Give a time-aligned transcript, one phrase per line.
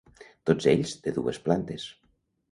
[0.49, 1.85] Tots ells de dues plantes.